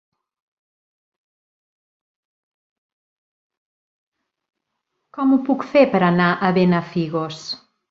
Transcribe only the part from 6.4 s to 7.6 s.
a Benafigos?